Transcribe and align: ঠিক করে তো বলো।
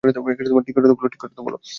ঠিক 0.03 1.19
করে 1.19 1.33
তো 1.35 1.41
বলো। 1.43 1.57